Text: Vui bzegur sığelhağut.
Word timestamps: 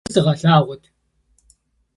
Vui 0.01 0.11
bzegur 0.13 0.37
sığelhağut. 0.39 0.83